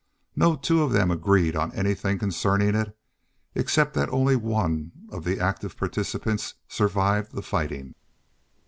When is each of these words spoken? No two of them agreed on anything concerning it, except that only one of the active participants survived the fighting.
No 0.35 0.55
two 0.55 0.81
of 0.81 0.91
them 0.93 1.11
agreed 1.11 1.55
on 1.55 1.71
anything 1.73 2.17
concerning 2.17 2.73
it, 2.73 2.97
except 3.53 3.93
that 3.93 4.09
only 4.09 4.35
one 4.35 4.91
of 5.11 5.23
the 5.25 5.39
active 5.39 5.77
participants 5.77 6.55
survived 6.67 7.33
the 7.35 7.43
fighting. 7.43 7.93